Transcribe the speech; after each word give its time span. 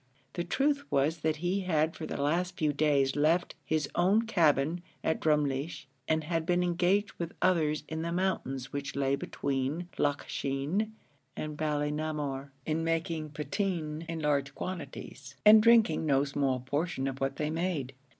The 0.33 0.43
truth 0.43 0.83
was 0.89 1.19
that 1.19 1.35
he 1.35 1.59
had 1.59 1.95
for 1.95 2.07
the 2.07 2.19
last 2.19 2.57
few 2.57 2.73
days 2.73 3.15
left 3.15 3.53
his 3.63 3.87
own 3.93 4.23
cabin 4.23 4.81
at 5.03 5.19
Drumleesh, 5.21 5.85
and 6.07 6.23
had 6.23 6.43
been 6.43 6.63
engaged 6.63 7.13
with 7.19 7.35
others 7.39 7.83
in 7.87 8.01
the 8.01 8.11
mountains 8.11 8.73
which 8.73 8.95
lay 8.95 9.15
between 9.15 9.89
Loch 9.99 10.25
Sheen 10.27 10.93
and 11.37 11.55
Ballinamore, 11.55 12.49
in 12.65 12.83
making 12.83 13.29
potheen 13.29 14.03
in 14.09 14.21
large 14.21 14.55
quantities, 14.55 15.35
and 15.45 15.61
drinking 15.61 16.07
no 16.07 16.23
small 16.23 16.61
portion 16.61 17.07
of 17.07 17.21
what 17.21 17.35
they 17.35 17.51
made. 17.51 17.93